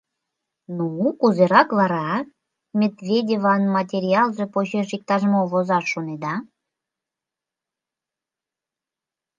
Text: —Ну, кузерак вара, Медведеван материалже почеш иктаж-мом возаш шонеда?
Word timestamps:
—Ну, 0.77 0.85
кузерак 1.19 1.69
вара, 1.79 2.11
Медведеван 2.79 3.61
материалже 3.77 4.45
почеш 4.53 4.89
иктаж-мом 4.97 5.45
возаш 5.51 5.85
шонеда? 5.91 6.35